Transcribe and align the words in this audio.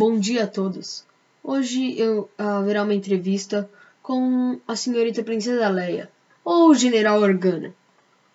Bom 0.00 0.16
dia 0.16 0.44
a 0.44 0.46
todos. 0.46 1.04
Hoje 1.42 1.98
eu 1.98 2.30
haverá 2.38 2.84
uma 2.84 2.94
entrevista 2.94 3.68
com 4.00 4.60
a 4.68 4.76
senhorita 4.76 5.24
Princesa 5.24 5.68
Leia, 5.68 6.08
ou 6.44 6.72
General 6.72 7.20
Organa, 7.20 7.74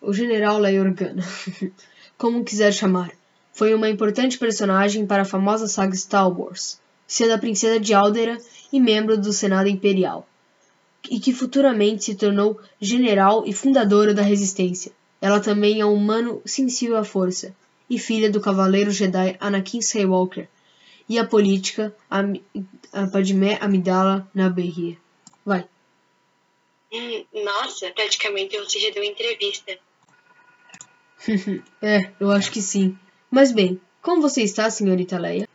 o 0.01 0.11
General 0.11 0.57
Leia 0.57 0.81
Organa, 0.81 1.23
como 2.19 2.43
quiser 2.43 2.73
chamar. 2.73 3.13
Foi 3.53 3.73
uma 3.73 3.89
importante 3.89 4.37
personagem 4.37 5.05
para 5.05 5.21
a 5.21 5.25
famosa 5.25 5.69
saga 5.69 5.95
Star 5.95 6.29
Wars, 6.37 6.81
sendo 7.07 7.31
a 7.31 7.37
princesa 7.37 7.79
de 7.79 7.93
Aldera 7.93 8.37
e 8.69 8.77
membro 8.77 9.17
do 9.17 9.31
Senado 9.31 9.69
Imperial, 9.69 10.27
e 11.09 11.17
que 11.17 11.31
futuramente 11.31 12.03
se 12.03 12.15
tornou 12.15 12.59
general 12.81 13.45
e 13.47 13.53
fundadora 13.53 14.13
da 14.13 14.21
Resistência. 14.21 14.91
Ela 15.21 15.39
também 15.39 15.79
é 15.79 15.85
um 15.85 15.93
humano 15.93 16.41
sensível 16.43 16.97
à 16.97 17.05
força 17.05 17.55
e 17.89 17.97
filha 17.97 18.29
do 18.29 18.41
cavaleiro 18.41 18.91
Jedi 18.91 19.37
Anakin 19.39 19.79
Skywalker, 19.79 20.49
e 21.07 21.19
a 21.19 21.25
política 21.25 21.95
a, 22.09 22.21
a 22.93 23.07
Padmé 23.07 23.57
Amidala 23.61 24.29
na 24.33 24.49
Berria. 24.49 24.97
Vai. 25.45 25.67
Nossa, 27.33 27.91
praticamente 27.91 28.57
você 28.57 28.79
já 28.79 28.91
deu 28.91 29.03
entrevista. 29.03 29.77
é, 31.81 32.11
eu 32.19 32.31
acho 32.31 32.51
que 32.51 32.61
sim. 32.61 32.97
Mas 33.31 33.51
bem, 33.51 33.81
como 34.01 34.21
você 34.21 34.43
está, 34.43 34.69
senhorita 34.69 35.17
Leia? 35.17 35.47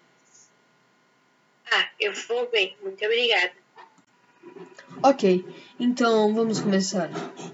Ah, 1.70 1.88
eu 2.00 2.12
vou 2.12 2.48
bem, 2.50 2.77
muito 2.83 3.05
obrigada. 3.05 3.52
Ok, 5.02 5.44
então 5.78 6.34
vamos 6.34 6.60
começar. 6.60 7.08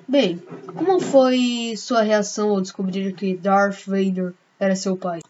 Bem, 0.08 0.38
como 0.78 0.98
foi 0.98 1.74
sua 1.76 2.00
reação 2.02 2.50
ao 2.50 2.60
descobrir 2.60 3.14
que 3.14 3.36
Darth 3.36 3.84
Vader 3.84 4.32
era 4.58 4.74
seu 4.74 4.96
pai? 4.96 5.20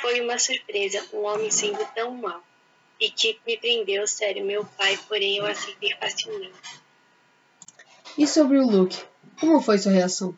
Foi 0.00 0.20
uma 0.20 0.38
surpresa, 0.38 1.04
um 1.12 1.24
homem 1.24 1.50
sendo 1.50 1.84
tão 1.94 2.12
mau. 2.14 2.42
E 3.00 3.10
que 3.10 3.38
me 3.46 3.56
prendeu, 3.56 4.06
sério, 4.06 4.44
meu 4.44 4.64
pai, 4.64 4.98
porém 5.08 5.36
eu 5.36 5.46
aceitei 5.46 5.94
facilmente. 6.00 6.80
E 8.16 8.26
sobre 8.26 8.58
o 8.58 8.66
Luke, 8.66 8.96
como 9.38 9.60
foi 9.60 9.78
sua 9.78 9.92
reação? 9.92 10.36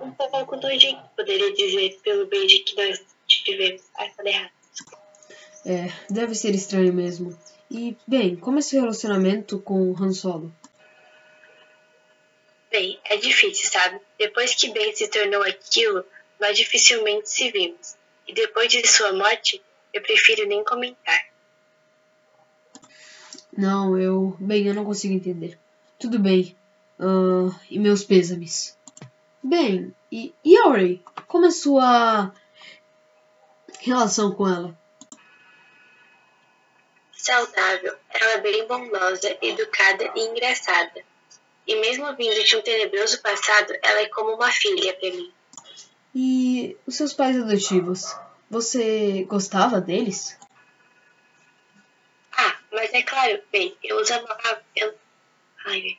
Um 0.00 0.10
pouco 0.12 0.56
nojento, 0.56 1.02
poderia 1.16 1.52
dizer, 1.52 1.98
pelo 2.02 2.26
beijo 2.26 2.64
que 2.64 2.76
nós 2.76 3.00
tivemos. 3.26 3.82
Ai, 3.96 4.10
falei 4.16 4.34
errado. 4.34 4.52
É, 5.64 5.92
deve 6.10 6.34
ser 6.34 6.54
estranho 6.54 6.92
mesmo. 6.92 7.36
E, 7.70 7.96
bem, 8.06 8.36
como 8.36 8.58
é 8.58 8.62
seu 8.62 8.80
relacionamento 8.80 9.58
com 9.58 9.90
o 9.90 9.96
Han 9.96 10.12
Solo? 10.12 10.54
Bem, 12.70 12.98
é 13.04 13.16
difícil, 13.16 13.70
sabe? 13.70 14.00
Depois 14.18 14.54
que 14.54 14.70
Ben 14.70 14.94
se 14.94 15.08
tornou 15.08 15.42
aquilo, 15.42 16.04
nós 16.42 16.56
dificilmente 16.56 17.30
se 17.30 17.52
vimos. 17.52 17.96
E 18.26 18.34
depois 18.34 18.68
de 18.68 18.84
sua 18.86 19.12
morte, 19.12 19.62
eu 19.94 20.02
prefiro 20.02 20.46
nem 20.46 20.64
comentar. 20.64 21.26
Não, 23.56 23.96
eu. 23.96 24.36
Bem, 24.40 24.66
eu 24.66 24.74
não 24.74 24.84
consigo 24.84 25.14
entender. 25.14 25.56
Tudo 26.00 26.18
bem. 26.18 26.56
Uh, 26.98 27.54
e 27.70 27.78
meus 27.78 28.02
pêsames. 28.02 28.76
Bem, 29.42 29.94
e, 30.10 30.34
e? 30.44 31.00
Como 31.28 31.46
é 31.46 31.50
sua 31.50 32.32
relação 33.78 34.32
com 34.32 34.48
ela? 34.48 34.76
Saudável, 37.12 37.96
ela 38.10 38.32
é 38.32 38.40
bem 38.40 38.66
bondosa, 38.66 39.36
educada 39.40 40.12
e 40.16 40.20
engraçada. 40.26 41.04
E 41.66 41.76
mesmo 41.76 42.16
vindo 42.16 42.42
de 42.42 42.56
um 42.56 42.62
tenebroso 42.62 43.22
passado, 43.22 43.72
ela 43.80 44.00
é 44.00 44.08
como 44.08 44.34
uma 44.34 44.50
filha 44.50 44.92
para 44.94 45.10
mim. 45.10 45.32
E 46.14 46.76
os 46.86 46.96
seus 46.96 47.12
pais 47.12 47.36
adotivos? 47.40 48.14
Você 48.50 49.24
gostava 49.24 49.80
deles? 49.80 50.38
Ah, 52.36 52.56
mas 52.72 52.92
é 52.92 53.02
claro, 53.02 53.42
bem, 53.50 53.76
eu 53.82 53.96
os 54.00 54.10
amava. 54.10 54.62
Eu... 54.76 54.94
Ai, 55.64 55.98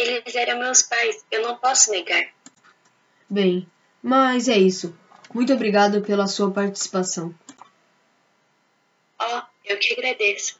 eles 0.00 0.34
eram 0.34 0.58
meus 0.58 0.82
pais, 0.82 1.24
eu 1.30 1.42
não 1.42 1.56
posso 1.56 1.90
negar. 1.90 2.24
Bem, 3.28 3.70
mas 4.02 4.48
é 4.48 4.56
isso. 4.56 4.96
Muito 5.32 5.52
obrigado 5.52 6.00
pela 6.02 6.26
sua 6.26 6.50
participação. 6.50 7.34
Oh, 9.20 9.42
eu 9.64 9.78
que 9.78 9.92
agradeço. 9.92 10.58